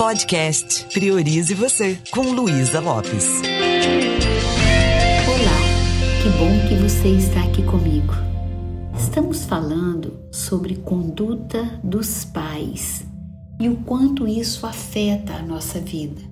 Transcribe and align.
Podcast 0.00 0.86
Priorize 0.94 1.52
Você, 1.52 1.98
com 2.10 2.22
Luísa 2.22 2.80
Lopes. 2.80 3.42
Olá, 5.28 5.58
que 6.22 6.28
bom 6.38 6.66
que 6.66 6.74
você 6.82 7.08
está 7.08 7.44
aqui 7.44 7.62
comigo. 7.62 8.14
Estamos 8.98 9.44
falando 9.44 10.18
sobre 10.32 10.76
conduta 10.76 11.78
dos 11.84 12.24
pais 12.24 13.04
e 13.60 13.68
o 13.68 13.76
quanto 13.76 14.26
isso 14.26 14.66
afeta 14.66 15.34
a 15.34 15.42
nossa 15.42 15.78
vida. 15.78 16.22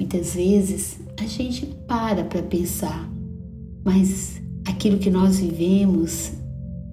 Muitas 0.00 0.34
vezes 0.34 0.98
a 1.20 1.26
gente 1.26 1.66
para 1.86 2.24
para 2.24 2.42
pensar, 2.42 3.06
mas 3.84 4.40
aquilo 4.66 4.96
que 4.96 5.10
nós 5.10 5.38
vivemos 5.38 6.32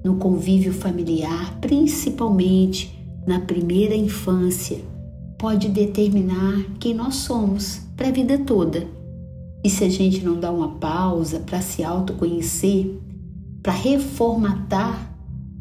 no 0.04 0.18
convívio 0.18 0.74
familiar, 0.74 1.58
principalmente 1.62 2.94
na 3.26 3.40
primeira 3.40 3.96
infância, 3.96 4.94
pode 5.38 5.70
determinar 5.70 6.66
quem 6.80 6.94
nós 6.94 7.16
somos 7.16 7.82
para 7.96 8.08
a 8.08 8.12
vida 8.12 8.38
toda. 8.38 8.88
E 9.64 9.70
se 9.70 9.84
a 9.84 9.90
gente 9.90 10.24
não 10.24 10.40
dá 10.40 10.52
uma 10.52 10.76
pausa 10.76 11.40
para 11.40 11.62
se 11.62 11.84
autoconhecer, 11.84 13.00
para 13.64 13.74
reformatar 13.74 15.12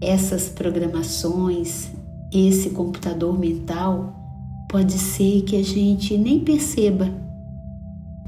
essas 0.01 0.49
programações, 0.49 1.91
esse 2.33 2.71
computador 2.71 3.39
mental, 3.39 4.15
pode 4.69 4.93
ser 4.93 5.43
que 5.43 5.57
a 5.57 5.63
gente 5.63 6.19
nem 6.19 6.41
perceba 6.41 7.09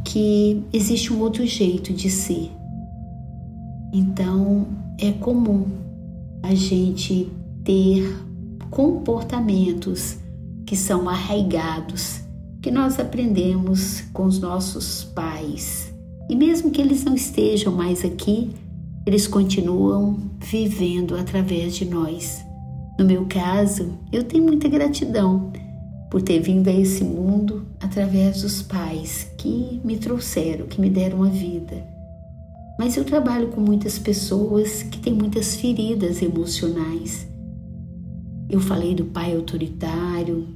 que 0.05 0.63
existe 0.73 1.13
um 1.13 1.21
outro 1.21 1.45
jeito 1.45 1.93
de 1.93 2.09
ser. 2.09 2.51
Então, 3.93 4.67
é 4.99 5.13
comum 5.13 5.67
a 6.43 6.55
gente 6.55 7.29
ter 7.65 8.17
comportamentos 8.71 10.17
que 10.67 10.77
são 10.77 11.09
arraigados, 11.09 12.21
que 12.61 12.71
nós 12.71 12.99
aprendemos 12.99 14.03
com 14.13 14.25
os 14.25 14.41
nossos 14.41 15.05
pais. 15.05 15.95
E 16.29 16.35
mesmo 16.35 16.73
que 16.73 16.81
eles 16.81 17.05
não 17.05 17.15
estejam 17.15 17.73
mais 17.73 18.05
aqui, 18.05 18.51
eles 19.07 19.29
continuam 19.29 20.19
vivendo 20.41 21.17
através 21.17 21.77
de 21.77 21.85
nós. 21.85 22.45
No 22.99 23.05
meu 23.05 23.27
caso, 23.27 23.97
eu 24.11 24.25
tenho 24.25 24.43
muita 24.43 24.69
gratidão 24.69 25.53
por 26.11 26.21
ter 26.23 26.41
vindo 26.41 26.69
a 26.69 26.73
esse 26.73 27.05
mundo 27.05 27.67
através 27.81 28.43
dos 28.43 28.63
pais 28.63 29.31
que 29.39 29.81
me 29.85 29.97
trouxeram, 29.97 30.67
que 30.67 30.81
me 30.81 30.91
deram 30.91 31.23
a 31.23 31.29
vida. 31.29 31.87
Mas 32.79 32.97
eu 32.97 33.05
trabalho 33.05 33.49
com 33.49 33.61
muitas 33.61 33.99
pessoas 33.99 34.83
que 34.83 34.99
têm 34.99 35.13
muitas 35.13 35.55
feridas 35.55 36.21
emocionais. 36.21 37.27
Eu 38.49 38.61
falei 38.61 38.95
do 38.95 39.07
pai 39.07 39.35
autoritário, 39.35 40.47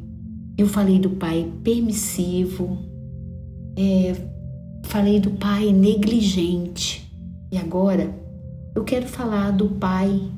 eu 0.56 0.68
falei 0.68 0.98
do 0.98 1.10
pai 1.10 1.50
permissivo, 1.64 2.78
é, 3.76 4.14
falei 4.84 5.18
do 5.18 5.30
pai 5.30 5.72
negligente 5.72 7.10
e 7.50 7.58
agora 7.58 8.14
eu 8.74 8.84
quero 8.84 9.08
falar 9.08 9.50
do 9.50 9.68
pai 9.70 10.30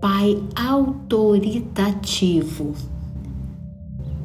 pai 0.00 0.40
autoritativo. 0.54 2.74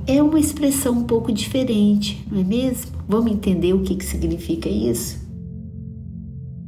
É 0.06 0.22
uma 0.22 0.40
expressão 0.40 1.00
um 1.00 1.06
pouco 1.06 1.32
diferente, 1.32 2.28
não 2.30 2.42
é 2.42 2.44
mesmo? 2.44 2.92
Vamos 3.08 3.32
entender 3.32 3.74
o 3.74 3.82
que, 3.82 3.96
que 3.96 4.06
significa 4.06 4.68
isso? 4.68 5.23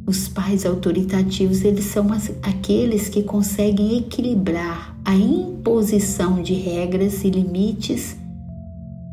Os 0.08 0.28
pais 0.28 0.68
autoritativos, 0.68 1.64
eles 1.64 1.86
são 1.86 2.08
aqueles 2.44 3.10
que 3.10 3.24
conseguem 3.24 3.98
equilibrar 3.98 4.96
a 5.04 5.16
imposição 5.16 6.44
de 6.44 6.54
regras 6.54 7.24
e 7.24 7.32
limites 7.32 8.16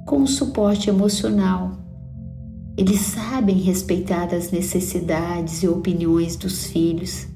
com 0.07 0.23
o 0.23 0.27
suporte 0.27 0.91
emocional. 0.91 1.73
Eles 2.77 3.01
sabem 3.01 3.57
respeitar 3.57 4.35
as 4.35 4.51
necessidades 4.51 5.63
e 5.63 5.69
opiniões 5.69 6.37
dos 6.37 6.67
filhos. 6.67 7.27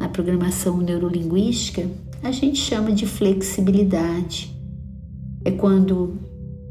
Na 0.00 0.08
programação 0.08 0.78
neurolinguística, 0.78 1.86
a 2.22 2.30
gente 2.30 2.58
chama 2.58 2.92
de 2.92 3.04
flexibilidade. 3.04 4.50
É 5.44 5.50
quando 5.50 6.16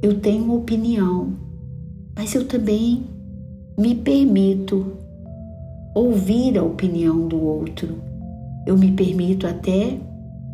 eu 0.02 0.20
tenho 0.20 0.52
opinião, 0.56 1.34
mas 2.16 2.34
eu 2.34 2.48
também 2.48 3.06
me 3.78 3.94
permito 3.94 4.94
ouvir 5.98 6.58
a 6.58 6.64
opinião 6.64 7.28
do 7.28 7.42
outro. 7.42 7.98
Eu 8.66 8.78
me 8.78 8.92
permito 8.92 9.48
até 9.48 9.98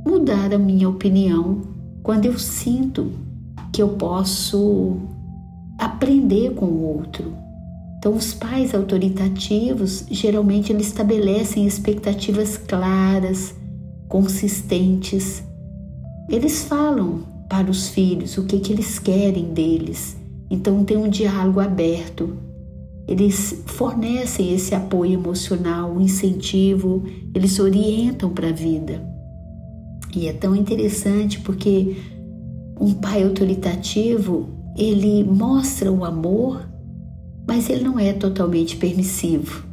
mudar 0.05 0.53
a 0.53 0.57
minha 0.57 0.87
opinião 0.87 1.61
quando 2.01 2.25
eu 2.25 2.37
sinto 2.39 3.11
que 3.71 3.81
eu 3.81 3.89
posso 3.89 4.97
aprender 5.77 6.53
com 6.53 6.65
o 6.65 6.97
outro. 6.97 7.33
Então, 7.97 8.13
os 8.13 8.33
pais 8.33 8.73
autoritativos 8.73 10.05
geralmente 10.11 10.71
eles 10.71 10.87
estabelecem 10.87 11.65
expectativas 11.65 12.57
claras, 12.57 13.55
consistentes. 14.07 15.43
Eles 16.29 16.63
falam 16.63 17.23
para 17.49 17.69
os 17.69 17.89
filhos 17.89 18.37
o 18.37 18.43
que, 18.43 18.59
que 18.59 18.73
eles 18.73 18.99
querem 18.99 19.53
deles. 19.53 20.17
Então, 20.49 20.83
tem 20.83 20.97
um 20.97 21.09
diálogo 21.09 21.59
aberto 21.59 22.37
eles 23.07 23.63
fornecem 23.65 24.53
esse 24.53 24.73
apoio 24.73 25.13
emocional, 25.13 25.93
o 25.93 26.01
incentivo, 26.01 27.03
eles 27.33 27.59
orientam 27.59 28.29
para 28.29 28.49
a 28.49 28.53
vida. 28.53 29.03
E 30.15 30.27
é 30.27 30.33
tão 30.33 30.55
interessante 30.55 31.39
porque 31.39 31.97
um 32.79 32.93
pai 32.93 33.23
autoritativo, 33.23 34.49
ele 34.77 35.23
mostra 35.23 35.91
o 35.91 36.05
amor, 36.05 36.67
mas 37.47 37.69
ele 37.69 37.83
não 37.83 37.99
é 37.99 38.13
totalmente 38.13 38.77
permissivo. 38.77 39.65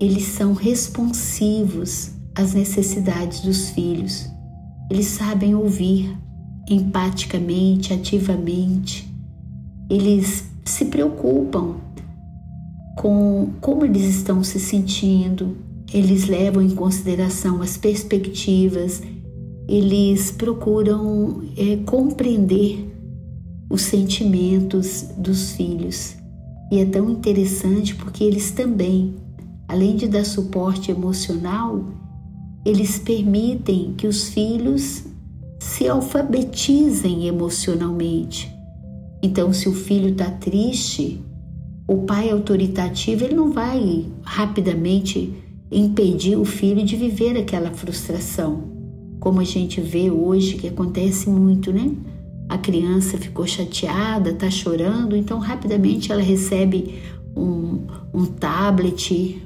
Eles 0.00 0.24
são 0.24 0.52
responsivos 0.52 2.12
às 2.34 2.54
necessidades 2.54 3.40
dos 3.40 3.70
filhos. 3.70 4.28
Eles 4.90 5.06
sabem 5.06 5.54
ouvir 5.54 6.16
empaticamente, 6.68 7.92
ativamente. 7.92 9.08
Eles 9.88 10.51
se 10.64 10.86
preocupam 10.86 11.76
com 12.96 13.50
como 13.60 13.84
eles 13.84 14.04
estão 14.04 14.44
se 14.44 14.60
sentindo, 14.60 15.56
eles 15.92 16.26
levam 16.26 16.62
em 16.62 16.70
consideração 16.70 17.62
as 17.62 17.76
perspectivas, 17.76 19.02
eles 19.68 20.30
procuram 20.30 21.42
é, 21.56 21.76
compreender 21.84 22.90
os 23.70 23.82
sentimentos 23.82 25.06
dos 25.16 25.52
filhos. 25.52 26.16
E 26.70 26.78
é 26.78 26.84
tão 26.84 27.10
interessante 27.10 27.94
porque 27.94 28.24
eles 28.24 28.50
também, 28.50 29.14
além 29.68 29.96
de 29.96 30.08
dar 30.08 30.24
suporte 30.24 30.90
emocional, 30.90 31.84
eles 32.64 32.98
permitem 32.98 33.94
que 33.94 34.06
os 34.06 34.28
filhos 34.28 35.04
se 35.58 35.88
alfabetizem 35.88 37.26
emocionalmente. 37.26 38.52
Então, 39.22 39.52
se 39.52 39.68
o 39.68 39.72
filho 39.72 40.08
está 40.08 40.28
triste, 40.28 41.22
o 41.86 41.98
pai 41.98 42.30
autoritativo 42.30 43.24
ele 43.24 43.36
não 43.36 43.52
vai 43.52 44.06
rapidamente 44.24 45.32
impedir 45.70 46.36
o 46.36 46.44
filho 46.44 46.84
de 46.84 46.96
viver 46.96 47.38
aquela 47.38 47.70
frustração, 47.70 48.64
como 49.20 49.40
a 49.40 49.44
gente 49.44 49.80
vê 49.80 50.10
hoje 50.10 50.56
que 50.56 50.66
acontece 50.66 51.30
muito, 51.30 51.72
né? 51.72 51.92
A 52.48 52.58
criança 52.58 53.16
ficou 53.16 53.46
chateada, 53.46 54.30
está 54.30 54.50
chorando, 54.50 55.16
então 55.16 55.38
rapidamente 55.38 56.10
ela 56.10 56.20
recebe 56.20 56.96
um, 57.36 57.86
um 58.12 58.26
tablet 58.26 59.40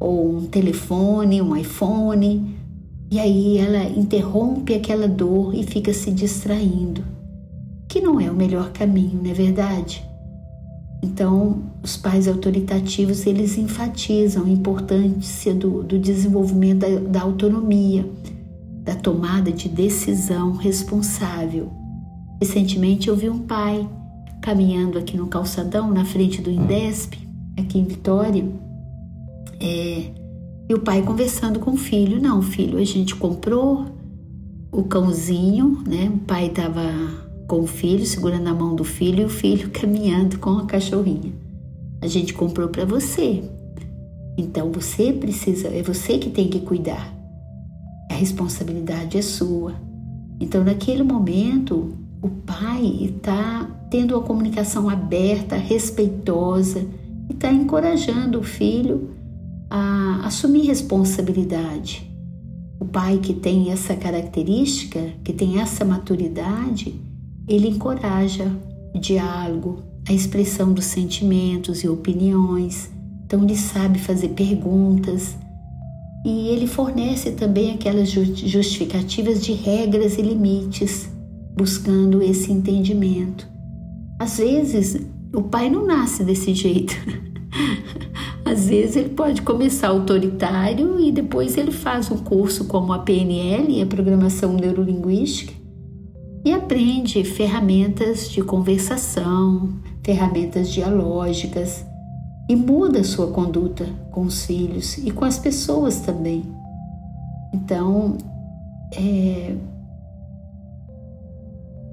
ou 0.00 0.38
um 0.38 0.46
telefone, 0.46 1.42
um 1.42 1.54
iPhone, 1.54 2.56
e 3.10 3.18
aí 3.18 3.58
ela 3.58 3.84
interrompe 3.84 4.74
aquela 4.74 5.06
dor 5.06 5.54
e 5.54 5.62
fica 5.62 5.92
se 5.92 6.10
distraindo 6.10 7.19
que 7.90 8.00
não 8.00 8.20
é 8.20 8.30
o 8.30 8.34
melhor 8.34 8.70
caminho, 8.70 9.20
não 9.20 9.28
é 9.28 9.34
verdade? 9.34 10.08
Então, 11.02 11.64
os 11.82 11.96
pais 11.96 12.28
autoritativos, 12.28 13.26
eles 13.26 13.58
enfatizam 13.58 14.44
a 14.44 14.48
importância 14.48 15.52
do, 15.52 15.82
do 15.82 15.98
desenvolvimento 15.98 16.78
da, 16.78 17.00
da 17.00 17.22
autonomia, 17.22 18.08
da 18.84 18.94
tomada 18.94 19.50
de 19.50 19.68
decisão 19.68 20.52
responsável. 20.52 21.72
Recentemente 22.40 23.08
eu 23.08 23.16
vi 23.16 23.28
um 23.28 23.40
pai 23.40 23.88
caminhando 24.40 24.96
aqui 24.96 25.16
no 25.16 25.26
calçadão, 25.26 25.90
na 25.90 26.04
frente 26.04 26.40
do 26.40 26.48
Indesp, 26.48 27.14
aqui 27.58 27.80
em 27.80 27.84
Vitória, 27.84 28.46
é, 29.58 30.12
e 30.68 30.74
o 30.74 30.78
pai 30.78 31.02
conversando 31.02 31.58
com 31.58 31.72
o 31.72 31.76
filho. 31.76 32.22
Não, 32.22 32.40
filho, 32.40 32.78
a 32.78 32.84
gente 32.84 33.16
comprou 33.16 33.86
o 34.70 34.84
cãozinho, 34.84 35.82
né? 35.84 36.08
O 36.14 36.18
pai 36.18 36.46
estava 36.46 37.29
com 37.50 37.62
o 37.62 37.66
filho 37.66 38.06
segurando 38.06 38.46
a 38.46 38.54
mão 38.54 38.76
do 38.76 38.84
filho 38.84 39.22
e 39.22 39.24
o 39.24 39.28
filho 39.28 39.70
caminhando 39.74 40.38
com 40.38 40.50
a 40.50 40.66
cachorrinha. 40.66 41.32
A 42.00 42.06
gente 42.06 42.32
comprou 42.32 42.68
para 42.68 42.84
você. 42.84 43.42
Então 44.38 44.70
você 44.70 45.12
precisa, 45.12 45.66
é 45.66 45.82
você 45.82 46.16
que 46.16 46.30
tem 46.30 46.46
que 46.48 46.60
cuidar. 46.60 47.12
a 48.08 48.14
responsabilidade 48.14 49.18
é 49.18 49.22
sua. 49.22 49.74
Então, 50.38 50.62
naquele 50.62 51.02
momento, 51.02 51.92
o 52.22 52.28
pai 52.28 52.86
está 53.00 53.68
tendo 53.90 54.14
uma 54.14 54.22
comunicação 54.22 54.88
aberta, 54.88 55.56
respeitosa 55.56 56.86
e 57.28 57.32
está 57.32 57.52
encorajando 57.52 58.38
o 58.38 58.44
filho 58.44 59.10
a 59.68 60.20
assumir 60.24 60.66
responsabilidade. 60.66 62.08
O 62.78 62.84
pai 62.84 63.18
que 63.18 63.34
tem 63.34 63.72
essa 63.72 63.94
característica, 63.96 65.00
que 65.24 65.32
tem 65.32 65.60
essa 65.60 65.84
maturidade, 65.84 67.09
ele 67.50 67.68
encoraja 67.68 68.50
o 68.94 68.98
diálogo, 68.98 69.82
a 70.08 70.12
expressão 70.12 70.72
dos 70.72 70.84
sentimentos 70.84 71.82
e 71.82 71.88
opiniões. 71.88 72.88
Então 73.26 73.42
ele 73.42 73.56
sabe 73.56 73.98
fazer 73.98 74.28
perguntas 74.28 75.36
e 76.24 76.48
ele 76.48 76.68
fornece 76.68 77.32
também 77.32 77.72
aquelas 77.72 78.08
justificativas 78.10 79.42
de 79.44 79.52
regras 79.52 80.16
e 80.16 80.22
limites, 80.22 81.10
buscando 81.56 82.22
esse 82.22 82.52
entendimento. 82.52 83.48
Às 84.18 84.38
vezes, 84.38 85.00
o 85.34 85.42
pai 85.42 85.68
não 85.68 85.86
nasce 85.86 86.22
desse 86.22 86.54
jeito. 86.54 86.94
Às 88.44 88.68
vezes 88.68 88.96
ele 88.96 89.10
pode 89.10 89.42
começar 89.42 89.88
autoritário 89.88 91.00
e 91.00 91.10
depois 91.10 91.56
ele 91.56 91.72
faz 91.72 92.10
um 92.10 92.18
curso 92.18 92.64
como 92.64 92.92
a 92.92 92.98
PNL, 92.98 93.80
a 93.80 93.86
Programação 93.86 94.54
Neurolinguística, 94.54 95.59
e 96.44 96.52
aprende 96.52 97.22
ferramentas 97.24 98.30
de 98.30 98.42
conversação, 98.42 99.74
ferramentas 100.02 100.70
dialógicas 100.70 101.84
e 102.48 102.56
muda 102.56 103.04
sua 103.04 103.28
conduta 103.28 103.86
com 104.10 104.22
os 104.22 104.44
filhos 104.44 104.98
e 104.98 105.10
com 105.10 105.24
as 105.24 105.38
pessoas 105.38 106.00
também. 106.00 106.42
Então, 107.52 108.16
é, 108.92 109.54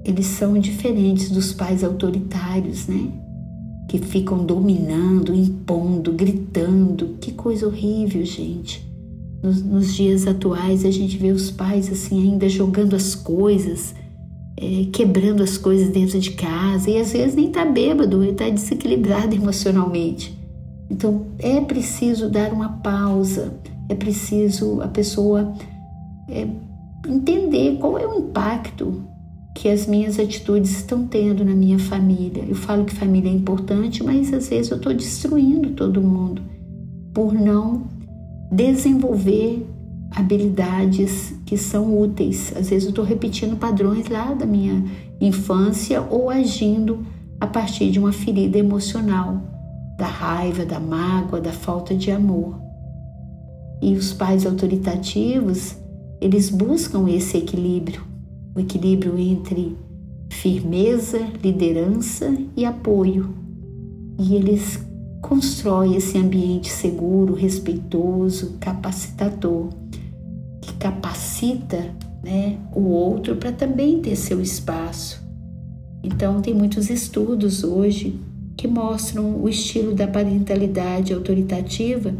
eles 0.04 0.26
são 0.26 0.58
diferentes 0.58 1.30
dos 1.30 1.52
pais 1.52 1.84
autoritários, 1.84 2.86
né? 2.86 3.12
Que 3.88 3.98
ficam 3.98 4.44
dominando, 4.44 5.34
impondo, 5.34 6.12
gritando. 6.12 7.16
Que 7.20 7.32
coisa 7.32 7.66
horrível, 7.66 8.24
gente. 8.24 8.86
Nos, 9.42 9.62
nos 9.62 9.94
dias 9.94 10.26
atuais 10.26 10.84
a 10.84 10.90
gente 10.90 11.16
vê 11.16 11.30
os 11.30 11.50
pais 11.50 11.92
assim 11.92 12.22
ainda 12.22 12.48
jogando 12.48 12.96
as 12.96 13.14
coisas, 13.14 13.94
é, 14.60 14.86
quebrando 14.92 15.42
as 15.42 15.56
coisas 15.56 15.88
dentro 15.90 16.18
de 16.18 16.32
casa 16.32 16.90
e 16.90 16.98
às 16.98 17.12
vezes 17.12 17.36
nem 17.36 17.50
tá 17.50 17.64
bêbado, 17.64 18.24
ele 18.24 18.32
tá 18.32 18.48
desequilibrado 18.48 19.34
emocionalmente. 19.34 20.36
Então 20.90 21.26
é 21.38 21.60
preciso 21.60 22.28
dar 22.28 22.52
uma 22.52 22.70
pausa, 22.78 23.54
é 23.88 23.94
preciso 23.94 24.80
a 24.82 24.88
pessoa 24.88 25.54
é, 26.28 26.48
entender 27.06 27.76
qual 27.78 27.96
é 27.98 28.06
o 28.06 28.18
impacto 28.18 29.04
que 29.54 29.68
as 29.68 29.86
minhas 29.86 30.18
atitudes 30.18 30.70
estão 30.70 31.06
tendo 31.06 31.44
na 31.44 31.54
minha 31.54 31.78
família. 31.78 32.44
Eu 32.46 32.54
falo 32.54 32.84
que 32.84 32.94
família 32.94 33.30
é 33.30 33.34
importante, 33.34 34.02
mas 34.02 34.32
às 34.32 34.48
vezes 34.48 34.70
eu 34.70 34.76
estou 34.76 34.92
destruindo 34.92 35.70
todo 35.70 36.02
mundo 36.02 36.42
por 37.14 37.32
não 37.32 37.86
desenvolver 38.50 39.66
habilidades 40.10 41.34
que 41.44 41.56
são 41.56 42.00
úteis. 42.00 42.52
Às 42.56 42.70
vezes 42.70 42.84
eu 42.84 42.90
estou 42.90 43.04
repetindo 43.04 43.56
padrões 43.56 44.08
lá 44.08 44.32
da 44.32 44.46
minha 44.46 44.84
infância 45.20 46.00
ou 46.02 46.30
agindo 46.30 47.04
a 47.40 47.46
partir 47.46 47.90
de 47.90 47.98
uma 47.98 48.12
ferida 48.12 48.58
emocional, 48.58 49.40
da 49.98 50.06
raiva, 50.06 50.64
da 50.64 50.80
mágoa, 50.80 51.40
da 51.40 51.52
falta 51.52 51.94
de 51.94 52.10
amor. 52.10 52.58
E 53.80 53.94
os 53.94 54.12
pais 54.12 54.44
autoritativos, 54.44 55.76
eles 56.20 56.50
buscam 56.50 57.08
esse 57.08 57.36
equilíbrio, 57.36 58.02
o 58.54 58.60
equilíbrio 58.60 59.18
entre 59.18 59.76
firmeza, 60.30 61.20
liderança 61.42 62.34
e 62.56 62.64
apoio. 62.64 63.34
E 64.18 64.34
eles 64.34 64.84
constroem 65.20 65.94
esse 65.94 66.18
ambiente 66.18 66.68
seguro, 66.70 67.34
respeitoso, 67.34 68.56
capacitador 68.58 69.68
que 70.68 70.74
capacita 70.74 71.94
né, 72.22 72.58
o 72.74 72.82
outro 72.82 73.36
para 73.36 73.50
também 73.50 74.00
ter 74.00 74.16
seu 74.16 74.40
espaço. 74.40 75.26
Então, 76.02 76.40
tem 76.40 76.54
muitos 76.54 76.90
estudos 76.90 77.64
hoje 77.64 78.20
que 78.56 78.68
mostram 78.68 79.40
o 79.40 79.48
estilo 79.48 79.94
da 79.94 80.06
parentalidade 80.06 81.14
autoritativa 81.14 82.14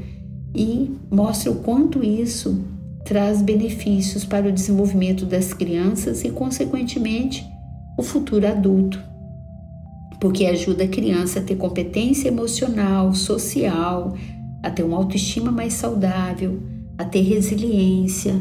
e 0.54 0.90
mostram 1.10 1.52
o 1.52 1.56
quanto 1.56 2.02
isso 2.02 2.64
traz 3.04 3.42
benefícios 3.42 4.24
para 4.24 4.48
o 4.48 4.52
desenvolvimento 4.52 5.26
das 5.26 5.52
crianças 5.52 6.24
e, 6.24 6.30
consequentemente, 6.30 7.46
o 7.96 8.02
futuro 8.02 8.46
adulto, 8.46 9.02
porque 10.20 10.46
ajuda 10.46 10.84
a 10.84 10.88
criança 10.88 11.40
a 11.40 11.42
ter 11.42 11.56
competência 11.56 12.28
emocional, 12.28 13.12
social, 13.14 14.14
a 14.62 14.70
ter 14.70 14.84
uma 14.84 14.96
autoestima 14.96 15.50
mais 15.50 15.74
saudável, 15.74 16.60
a 16.98 17.04
ter 17.04 17.22
resiliência 17.22 18.34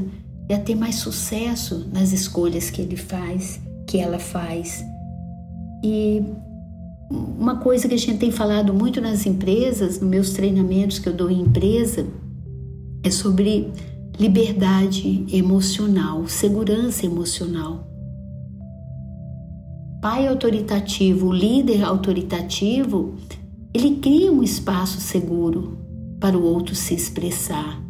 e 0.49 0.53
a 0.53 0.59
ter 0.59 0.75
mais 0.75 0.95
sucesso 0.95 1.87
nas 1.93 2.11
escolhas 2.11 2.71
que 2.71 2.81
ele 2.81 2.97
faz, 2.97 3.61
que 3.85 3.99
ela 3.99 4.17
faz. 4.17 4.83
E 5.83 6.23
uma 7.09 7.57
coisa 7.57 7.87
que 7.87 7.93
a 7.93 7.97
gente 7.97 8.17
tem 8.17 8.31
falado 8.31 8.73
muito 8.73 8.99
nas 8.99 9.25
empresas, 9.25 9.99
nos 9.99 10.09
meus 10.09 10.31
treinamentos 10.31 10.97
que 10.97 11.07
eu 11.07 11.13
dou 11.13 11.29
em 11.29 11.41
empresa, 11.41 12.07
é 13.03 13.11
sobre 13.11 13.71
liberdade 14.19 15.25
emocional, 15.31 16.27
segurança 16.27 17.05
emocional. 17.05 17.87
Pai 20.01 20.27
autoritativo, 20.27 21.31
líder 21.31 21.83
autoritativo, 21.83 23.15
ele 23.73 23.97
cria 23.97 24.31
um 24.31 24.41
espaço 24.41 24.99
seguro 24.99 25.77
para 26.19 26.37
o 26.37 26.43
outro 26.43 26.73
se 26.73 26.95
expressar 26.95 27.86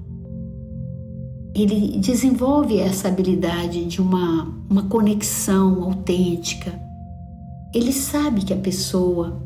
ele 1.64 1.98
desenvolve 1.98 2.78
essa 2.78 3.08
habilidade 3.08 3.86
de 3.86 4.00
uma, 4.00 4.54
uma 4.70 4.84
conexão 4.84 5.84
autêntica. 5.84 6.80
Ele 7.74 7.92
sabe 7.92 8.44
que 8.44 8.54
a 8.54 8.58
pessoa 8.58 9.42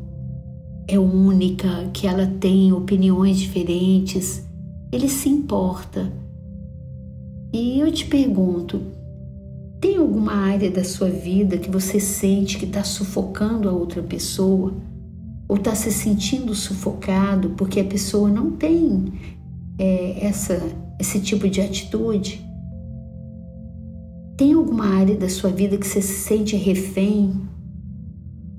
é 0.86 0.98
única, 0.98 1.88
que 1.92 2.06
ela 2.06 2.26
tem 2.26 2.72
opiniões 2.72 3.38
diferentes, 3.38 4.46
ele 4.92 5.08
se 5.08 5.28
importa. 5.28 6.12
E 7.52 7.80
eu 7.80 7.90
te 7.90 8.04
pergunto: 8.04 8.80
tem 9.80 9.96
alguma 9.96 10.32
área 10.32 10.70
da 10.70 10.84
sua 10.84 11.08
vida 11.08 11.56
que 11.56 11.70
você 11.70 11.98
sente 11.98 12.58
que 12.58 12.66
está 12.66 12.84
sufocando 12.84 13.68
a 13.68 13.72
outra 13.72 14.02
pessoa? 14.02 14.74
Ou 15.48 15.56
está 15.56 15.74
se 15.74 15.90
sentindo 15.90 16.54
sufocado 16.54 17.50
porque 17.50 17.80
a 17.80 17.84
pessoa 17.84 18.30
não 18.30 18.52
tem 18.52 19.12
é, 19.78 20.26
essa 20.26 20.62
esse 21.02 21.20
tipo 21.20 21.48
de 21.48 21.60
atitude? 21.60 22.40
Tem 24.36 24.52
alguma 24.52 24.86
área 24.86 25.16
da 25.16 25.28
sua 25.28 25.50
vida 25.50 25.76
que 25.76 25.86
você 25.86 26.00
se 26.00 26.22
sente 26.22 26.56
refém, 26.56 27.42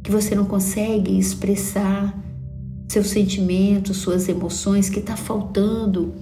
que 0.03 0.11
você 0.11 0.35
não 0.35 0.43
consegue 0.43 1.17
expressar 1.17 2.21
seus 2.89 3.07
sentimentos, 3.07 3.97
suas 3.97 4.27
emoções, 4.27 4.89
que 4.89 4.99
está 4.99 5.15
faltando 5.15 6.13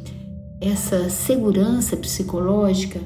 essa 0.61 1.09
segurança 1.09 1.97
psicológica? 1.97 3.01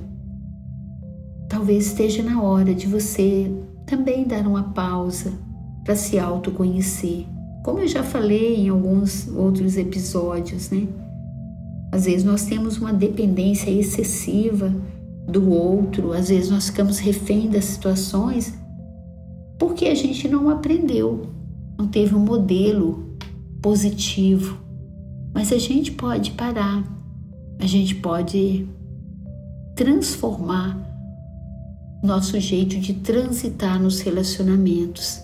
Talvez 1.50 1.88
esteja 1.88 2.22
na 2.22 2.42
hora 2.42 2.76
de 2.76 2.86
você 2.86 3.50
também 3.86 4.26
dar 4.26 4.46
uma 4.46 4.74
pausa 4.74 5.32
para 5.86 5.96
se 5.96 6.20
autoconhecer. 6.20 7.26
Como 7.64 7.80
eu 7.80 7.88
já 7.88 8.04
falei 8.04 8.58
em 8.58 8.70
alguns 8.70 9.30
outros 9.30 9.78
episódios, 9.78 10.70
né? 10.70 11.05
Às 11.96 12.04
vezes 12.04 12.26
nós 12.26 12.44
temos 12.44 12.78
uma 12.78 12.92
dependência 12.92 13.72
excessiva 13.72 14.70
do 15.30 15.50
outro, 15.50 16.12
às 16.12 16.28
vezes 16.28 16.50
nós 16.50 16.66
ficamos 16.68 17.00
refém 17.00 17.50
das 17.50 17.64
situações 17.64 18.54
porque 19.58 19.86
a 19.86 19.96
gente 19.96 20.28
não 20.28 20.50
aprendeu, 20.50 21.30
não 21.78 21.88
teve 21.88 22.14
um 22.14 22.20
modelo 22.20 23.16
positivo. 23.62 24.58
Mas 25.34 25.54
a 25.54 25.58
gente 25.58 25.94
pode 25.94 26.32
parar, 26.32 26.84
a 27.60 27.66
gente 27.66 27.96
pode 27.96 28.68
transformar 29.74 30.78
nosso 32.04 32.38
jeito 32.42 32.78
de 32.78 32.96
transitar 32.96 33.82
nos 33.82 34.02
relacionamentos. 34.02 35.22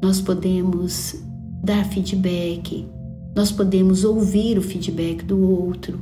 Nós 0.00 0.20
podemos 0.20 1.16
dar 1.64 1.84
feedback, 1.86 2.88
nós 3.34 3.52
podemos 3.52 4.04
ouvir 4.04 4.58
o 4.58 4.62
feedback 4.62 5.24
do 5.24 5.40
outro. 5.40 5.98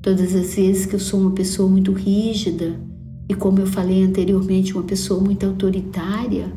Todas 0.00 0.34
as 0.34 0.54
vezes 0.54 0.86
que 0.86 0.94
eu 0.94 1.00
sou 1.00 1.20
uma 1.20 1.32
pessoa 1.32 1.68
muito 1.68 1.92
rígida 1.92 2.78
e, 3.28 3.34
como 3.34 3.58
eu 3.58 3.66
falei 3.66 4.02
anteriormente, 4.02 4.72
uma 4.72 4.84
pessoa 4.84 5.20
muito 5.20 5.44
autoritária, 5.44 6.52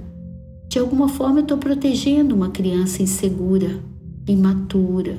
de 0.70 0.80
alguma 0.80 1.10
forma 1.10 1.40
eu 1.40 1.44
estou 1.44 1.58
protegendo 1.58 2.36
uma 2.36 2.50
criança 2.50 3.04
insegura, 3.04 3.80
imatura. 4.28 5.18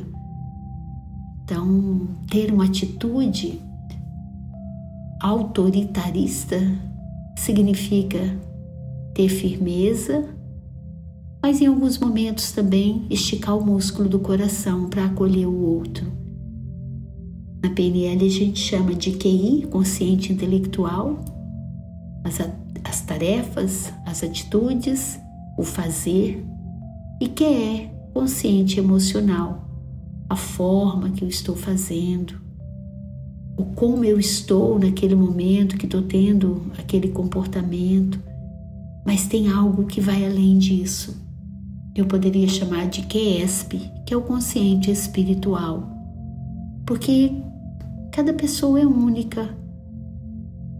Então, 1.44 2.08
ter 2.30 2.50
uma 2.52 2.64
atitude 2.64 3.60
autoritarista 5.20 6.56
significa 7.36 8.18
ter 9.14 9.28
firmeza, 9.28 10.24
mas 11.42 11.60
em 11.60 11.66
alguns 11.66 11.98
momentos 11.98 12.52
também 12.52 13.04
esticar 13.10 13.58
o 13.58 13.66
músculo 13.66 14.08
do 14.08 14.20
coração 14.20 14.88
para 14.88 15.06
acolher 15.06 15.46
o 15.46 15.60
outro. 15.60 16.06
Na 17.62 17.70
PNL 17.70 18.24
a 18.24 18.30
gente 18.30 18.60
chama 18.60 18.94
de 18.94 19.12
QI, 19.12 19.66
consciente 19.68 20.32
intelectual, 20.32 21.18
as, 22.22 22.38
as 22.84 23.00
tarefas, 23.02 23.92
as 24.06 24.22
atitudes, 24.22 25.18
o 25.58 25.64
fazer, 25.64 26.44
e 27.20 27.28
QE, 27.28 27.90
consciente 28.14 28.78
emocional, 28.78 29.68
a 30.28 30.36
forma 30.36 31.10
que 31.10 31.24
eu 31.24 31.28
estou 31.28 31.54
fazendo, 31.56 32.40
o 33.56 33.64
como 33.64 34.04
eu 34.04 34.18
estou 34.18 34.78
naquele 34.78 35.14
momento 35.14 35.76
que 35.76 35.86
estou 35.86 36.02
tendo 36.02 36.62
aquele 36.78 37.08
comportamento, 37.08 38.18
mas 39.06 39.26
tem 39.26 39.48
algo 39.48 39.86
que 39.86 40.00
vai 40.00 40.24
além 40.24 40.58
disso. 40.58 41.21
Eu 41.94 42.06
poderia 42.06 42.48
chamar 42.48 42.88
de 42.88 43.02
QESP, 43.02 43.90
que 44.06 44.14
é 44.14 44.16
o 44.16 44.22
consciente 44.22 44.90
espiritual, 44.90 45.90
porque 46.86 47.32
cada 48.10 48.32
pessoa 48.32 48.80
é 48.80 48.86
única, 48.86 49.48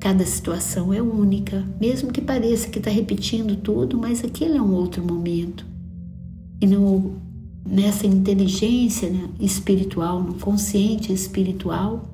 cada 0.01 0.25
situação 0.25 0.93
é 0.93 1.03
única, 1.03 1.65
mesmo 1.81 2.11
que 2.11 2.21
pareça 2.21 2.69
que 2.69 2.79
está 2.79 2.91
repetindo 2.91 3.57
tudo, 3.57 3.99
mas 3.99 4.25
aquele 4.25 4.57
é 4.57 4.63
um 4.63 4.75
outro 4.75 5.05
momento. 5.05 5.67
E 6.61 6.67
no, 6.67 7.17
nessa 7.69 8.07
inteligência 8.07 9.11
né, 9.11 9.29
espiritual, 9.39 10.23
no 10.23 10.35
consciente 10.35 11.13
espiritual, 11.13 12.05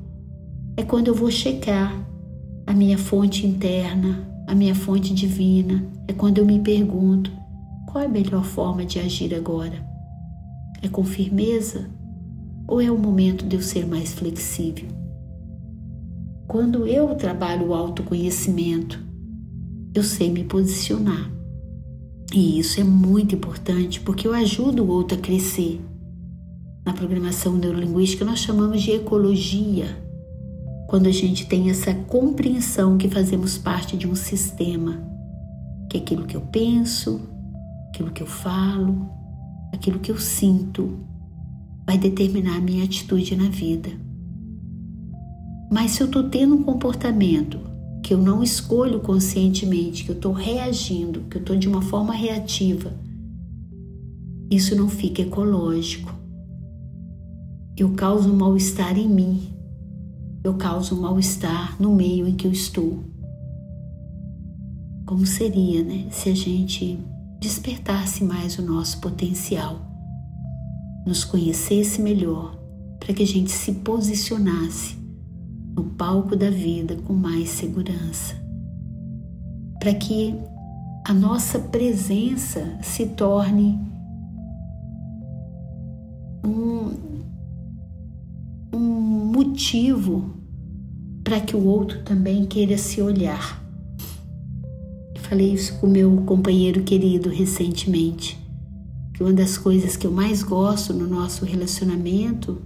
é 0.77 0.83
quando 0.83 1.09
eu 1.09 1.15
vou 1.15 1.31
checar 1.31 2.07
a 2.67 2.73
minha 2.73 2.99
fonte 2.99 3.47
interna, 3.47 4.29
a 4.47 4.55
minha 4.55 4.75
fonte 4.75 5.15
divina. 5.15 5.85
É 6.07 6.13
quando 6.13 6.39
eu 6.39 6.47
me 6.47 6.59
pergunto: 6.61 7.33
qual 7.99 8.05
é 8.05 8.07
a 8.07 8.09
melhor 8.09 8.45
forma 8.45 8.85
de 8.85 9.01
agir 9.01 9.35
agora? 9.35 9.85
É 10.81 10.89
com 10.89 11.03
firmeza 11.03 11.91
ou 12.65 12.81
é 12.81 12.89
o 12.89 12.97
momento 12.97 13.45
de 13.45 13.57
eu 13.57 13.61
ser 13.61 13.89
mais 13.89 14.13
flexível? 14.13 14.89
Quando 16.47 16.87
eu 16.87 17.13
trabalho 17.17 17.67
o 17.67 17.75
autoconhecimento, 17.75 19.05
eu 19.93 20.05
sei 20.05 20.31
me 20.31 20.45
posicionar. 20.45 21.29
E 22.33 22.61
isso 22.61 22.81
é 22.81 22.85
muito 22.85 23.35
importante 23.35 23.99
porque 23.99 24.29
eu 24.29 24.33
ajudo 24.33 24.85
o 24.85 24.89
outro 24.89 25.19
a 25.19 25.21
crescer. 25.21 25.81
Na 26.87 26.93
programação 26.93 27.57
neurolinguística, 27.57 28.25
nós 28.25 28.39
chamamos 28.39 28.81
de 28.81 28.93
ecologia 28.93 29.87
quando 30.87 31.09
a 31.09 31.13
gente 31.13 31.49
tem 31.49 31.69
essa 31.69 31.93
compreensão 31.93 32.97
que 32.97 33.11
fazemos 33.11 33.59
parte 33.59 33.97
de 33.97 34.07
um 34.07 34.15
sistema, 34.15 35.03
que 35.91 35.99
aquilo 35.99 36.27
que 36.27 36.37
eu 36.37 36.43
penso, 36.43 37.37
aquilo 37.89 38.11
que 38.11 38.23
eu 38.23 38.27
falo, 38.27 39.09
aquilo 39.73 39.99
que 39.99 40.11
eu 40.11 40.19
sinto, 40.19 40.99
vai 41.87 41.97
determinar 41.97 42.57
a 42.57 42.61
minha 42.61 42.85
atitude 42.85 43.35
na 43.35 43.49
vida. 43.49 43.91
Mas 45.71 45.93
se 45.93 46.03
eu 46.03 46.07
estou 46.07 46.29
tendo 46.29 46.55
um 46.55 46.63
comportamento 46.63 47.61
que 48.03 48.15
eu 48.15 48.19
não 48.19 48.43
escolho 48.43 49.01
conscientemente, 49.01 50.05
que 50.05 50.11
eu 50.11 50.17
estou 50.17 50.33
reagindo, 50.33 51.23
que 51.23 51.37
eu 51.37 51.41
estou 51.41 51.57
de 51.57 51.69
uma 51.69 51.83
forma 51.83 52.15
reativa, 52.15 52.93
isso 54.51 54.75
não 54.75 54.89
fica 54.89 55.23
ecológico. 55.23 56.15
Eu 57.77 57.91
causo 57.95 58.33
um 58.33 58.37
mal-estar 58.37 58.99
em 58.99 59.09
mim, 59.09 59.55
eu 60.43 60.55
causo 60.55 60.97
um 60.97 61.03
mal-estar 61.03 61.81
no 61.81 61.95
meio 61.95 62.27
em 62.27 62.35
que 62.35 62.47
eu 62.47 62.53
estou. 62.53 63.05
Como 65.07 65.27
seria, 65.27 65.83
né, 65.83 66.07
se 66.11 66.31
a 66.31 66.35
gente 66.35 66.99
despertasse 67.41 68.25
mais 68.25 68.59
o 68.59 68.63
nosso 68.63 69.01
potencial, 69.01 69.81
nos 71.07 71.25
conhecesse 71.25 72.01
melhor, 72.01 72.59
para 72.99 73.15
que 73.15 73.23
a 73.23 73.27
gente 73.27 73.51
se 73.51 73.73
posicionasse 73.73 74.97
no 75.75 75.85
palco 75.85 76.35
da 76.35 76.51
vida 76.51 76.97
com 76.97 77.13
mais 77.13 77.49
segurança, 77.51 78.35
para 79.79 79.95
que 79.95 80.35
a 81.07 81.15
nossa 81.15 81.59
presença 81.59 82.79
se 82.83 83.07
torne 83.07 83.89
motivo 89.69 90.31
para 91.23 91.41
que 91.41 91.55
o 91.55 91.65
outro 91.65 92.03
também 92.03 92.47
queira 92.47 92.79
se 92.79 93.03
olhar. 93.03 93.63
Falei 95.29 95.53
isso 95.53 95.75
com 95.79 95.87
meu 95.87 96.23
companheiro 96.25 96.83
querido 96.83 97.29
recentemente, 97.29 98.39
que 99.13 99.23
uma 99.23 99.31
das 99.33 99.59
coisas 99.59 99.95
que 99.95 100.07
eu 100.07 100.11
mais 100.11 100.43
gosto 100.43 100.95
no 100.95 101.07
nosso 101.07 101.45
relacionamento 101.45 102.63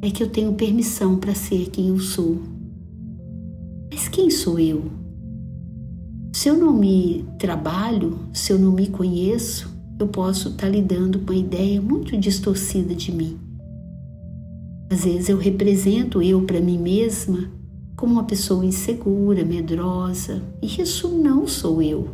é 0.00 0.10
que 0.10 0.22
eu 0.22 0.30
tenho 0.30 0.54
permissão 0.54 1.18
para 1.18 1.34
ser 1.34 1.68
quem 1.68 1.88
eu 1.88 2.00
sou. 2.00 2.40
Mas 3.92 4.08
quem 4.08 4.30
sou 4.30 4.58
eu? 4.58 4.90
Se 6.32 6.48
eu 6.48 6.56
não 6.56 6.72
me 6.72 7.26
trabalho, 7.38 8.18
se 8.32 8.50
eu 8.50 8.58
não 8.58 8.72
me 8.72 8.86
conheço, 8.86 9.70
eu 9.98 10.08
posso 10.08 10.48
estar 10.48 10.68
tá 10.68 10.68
lidando 10.70 11.18
com 11.18 11.34
uma 11.34 11.38
ideia 11.38 11.82
muito 11.82 12.16
distorcida 12.16 12.94
de 12.94 13.12
mim. 13.12 13.38
Às 14.90 15.04
vezes 15.04 15.28
eu 15.28 15.36
represento 15.36 16.22
eu 16.22 16.40
para 16.46 16.62
mim 16.62 16.78
mesma 16.78 17.59
como 18.00 18.14
uma 18.14 18.24
pessoa 18.24 18.64
insegura, 18.64 19.44
medrosa, 19.44 20.42
e 20.62 20.80
isso 20.80 21.06
não 21.06 21.46
sou 21.46 21.82
eu. 21.82 22.08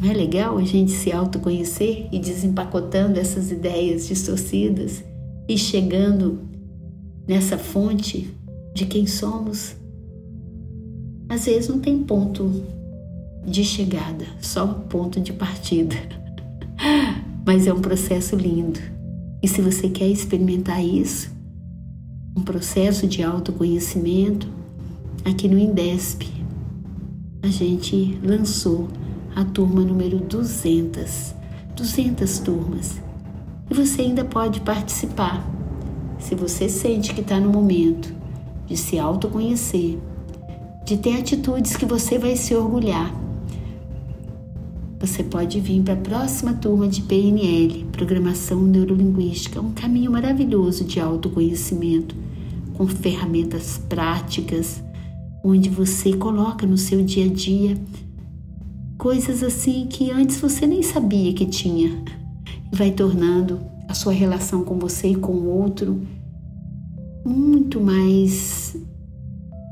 Não 0.00 0.08
é 0.08 0.14
legal 0.14 0.56
a 0.56 0.62
gente 0.62 0.92
se 0.92 1.10
autoconhecer 1.10 2.06
e 2.12 2.18
desempacotando 2.20 3.18
essas 3.18 3.50
ideias 3.50 4.06
distorcidas 4.06 5.02
e 5.48 5.58
chegando 5.58 6.48
nessa 7.26 7.58
fonte 7.58 8.32
de 8.72 8.86
quem 8.86 9.04
somos? 9.04 9.74
Às 11.28 11.46
vezes 11.46 11.68
não 11.68 11.80
tem 11.80 11.98
ponto 11.98 12.62
de 13.44 13.64
chegada, 13.64 14.26
só 14.40 14.64
ponto 14.64 15.20
de 15.20 15.32
partida. 15.32 15.96
Mas 17.44 17.66
é 17.66 17.74
um 17.74 17.80
processo 17.80 18.36
lindo. 18.36 18.78
E 19.42 19.48
se 19.48 19.60
você 19.60 19.88
quer 19.88 20.06
experimentar 20.06 20.84
isso, 20.84 21.32
um 22.34 22.42
processo 22.42 23.06
de 23.06 23.22
autoconhecimento, 23.22 24.48
aqui 25.24 25.48
no 25.48 25.58
Indesp, 25.58 26.26
a 27.42 27.48
gente 27.48 28.18
lançou 28.22 28.88
a 29.34 29.44
turma 29.44 29.82
número 29.82 30.18
200, 30.18 31.34
200 31.76 32.38
turmas. 32.38 33.00
E 33.70 33.74
você 33.74 34.02
ainda 34.02 34.24
pode 34.24 34.60
participar. 34.60 35.46
Se 36.18 36.34
você 36.34 36.68
sente 36.68 37.12
que 37.14 37.20
está 37.20 37.38
no 37.38 37.50
momento 37.50 38.14
de 38.66 38.76
se 38.76 38.98
autoconhecer, 38.98 39.98
de 40.84 40.96
ter 40.96 41.18
atitudes 41.18 41.76
que 41.76 41.84
você 41.84 42.18
vai 42.18 42.36
se 42.36 42.54
orgulhar, 42.54 43.12
você 45.02 45.24
pode 45.24 45.58
vir 45.58 45.82
para 45.82 45.94
a 45.94 45.96
próxima 45.96 46.54
turma 46.54 46.86
de 46.86 47.02
PNL, 47.02 47.86
Programação 47.90 48.62
Neurolinguística, 48.62 49.60
um 49.60 49.72
caminho 49.72 50.12
maravilhoso 50.12 50.84
de 50.84 51.00
autoconhecimento 51.00 52.14
com 52.74 52.86
ferramentas 52.86 53.78
práticas, 53.88 54.80
onde 55.42 55.68
você 55.68 56.12
coloca 56.12 56.64
no 56.64 56.78
seu 56.78 57.02
dia 57.02 57.24
a 57.24 57.28
dia 57.28 57.76
coisas 58.96 59.42
assim 59.42 59.88
que 59.88 60.12
antes 60.12 60.40
você 60.40 60.68
nem 60.68 60.82
sabia 60.82 61.32
que 61.32 61.46
tinha 61.46 62.00
e 62.72 62.76
vai 62.76 62.92
tornando 62.92 63.60
a 63.88 63.94
sua 63.94 64.12
relação 64.12 64.62
com 64.62 64.78
você 64.78 65.08
e 65.08 65.16
com 65.16 65.32
o 65.32 65.48
outro 65.48 66.00
muito 67.26 67.80
mais 67.80 68.76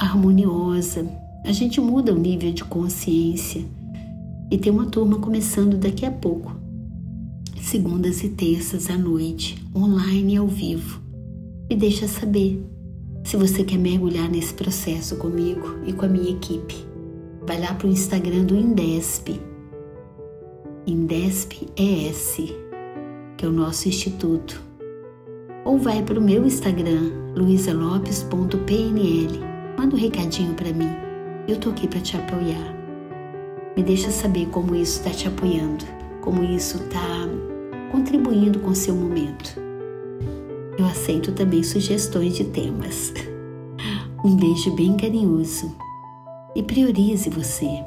harmoniosa. 0.00 1.08
A 1.44 1.52
gente 1.52 1.80
muda 1.80 2.12
o 2.12 2.18
nível 2.18 2.52
de 2.52 2.64
consciência 2.64 3.64
e 4.50 4.58
tem 4.58 4.72
uma 4.72 4.86
turma 4.86 5.18
começando 5.18 5.76
daqui 5.76 6.04
a 6.04 6.10
pouco, 6.10 6.56
segundas 7.60 8.24
e 8.24 8.30
terças 8.30 8.90
à 8.90 8.98
noite, 8.98 9.64
online 9.74 10.34
e 10.34 10.36
ao 10.36 10.48
vivo. 10.48 11.00
Me 11.68 11.76
deixa 11.76 12.08
saber 12.08 12.60
se 13.24 13.36
você 13.36 13.62
quer 13.62 13.78
mergulhar 13.78 14.28
nesse 14.28 14.52
processo 14.52 15.16
comigo 15.16 15.76
e 15.86 15.92
com 15.92 16.04
a 16.04 16.08
minha 16.08 16.30
equipe, 16.30 16.74
vai 17.46 17.60
lá 17.60 17.72
para 17.74 17.86
o 17.86 17.90
Instagram 17.90 18.44
do 18.44 18.56
Indesp, 18.56 19.40
Indesp 20.86 21.68
ES, 21.76 22.52
que 23.36 23.44
é 23.44 23.48
o 23.48 23.52
nosso 23.52 23.88
instituto, 23.88 24.60
ou 25.64 25.78
vai 25.78 26.02
para 26.02 26.18
o 26.18 26.22
meu 26.22 26.44
Instagram, 26.44 27.12
luisalopes.pnl. 27.36 29.50
Manda 29.78 29.94
um 29.94 29.98
recadinho 29.98 30.54
para 30.54 30.72
mim, 30.72 30.90
eu 31.46 31.56
tô 31.58 31.70
aqui 31.70 31.86
para 31.86 32.00
te 32.00 32.16
apoiar. 32.16 32.79
Me 33.76 33.82
deixa 33.82 34.10
saber 34.10 34.46
como 34.48 34.74
isso 34.74 34.98
está 34.98 35.10
te 35.10 35.28
apoiando, 35.28 35.84
como 36.20 36.42
isso 36.42 36.78
está 36.78 37.28
contribuindo 37.90 38.58
com 38.60 38.70
o 38.70 38.74
seu 38.74 38.94
momento. 38.94 39.60
Eu 40.78 40.86
aceito 40.86 41.32
também 41.32 41.62
sugestões 41.62 42.34
de 42.36 42.44
temas. 42.44 43.12
Um 44.22 44.36
beijo 44.36 44.76
bem 44.76 44.98
carinhoso 44.98 45.74
e 46.54 46.62
priorize 46.62 47.30
você. 47.30 47.82